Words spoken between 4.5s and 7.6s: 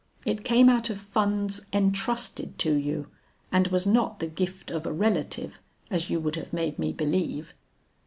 of a relative as you would have made me believe.'